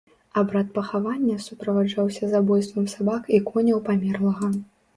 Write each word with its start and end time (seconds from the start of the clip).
Абрад 0.41 0.71
пахавання 0.77 1.35
суправаджаўся 1.49 2.31
забойствам 2.33 2.89
сабак 2.97 3.31
і 3.39 3.43
коняў 3.53 3.87
памерлага. 3.87 4.55